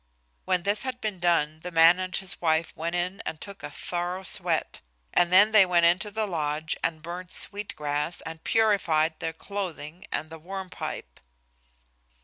When 0.45 0.63
this 0.63 0.81
had 0.81 0.99
been 0.99 1.19
done 1.19 1.59
the 1.59 1.69
man 1.69 1.99
and 1.99 2.15
his 2.15 2.41
wife 2.41 2.75
went 2.75 2.95
in 2.95 3.21
and 3.23 3.39
took 3.39 3.61
a 3.61 3.69
thorough 3.69 4.23
sweat, 4.23 4.81
and 5.13 5.31
then 5.31 5.51
they 5.51 5.63
went 5.63 5.85
into 5.85 6.09
the 6.09 6.25
lodge 6.25 6.75
and 6.83 7.03
burned 7.03 7.29
sweet 7.29 7.75
grass 7.75 8.19
and 8.21 8.43
purified 8.43 9.19
their 9.19 9.31
clothing 9.31 10.07
and 10.11 10.31
the 10.31 10.39
Worm 10.39 10.71
Pipe. 10.71 11.19